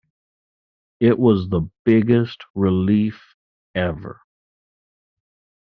[0.99, 3.35] It was the biggest relief
[3.75, 4.19] ever.